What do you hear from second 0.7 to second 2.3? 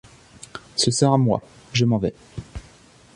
Ce sera moi, je m’en vais.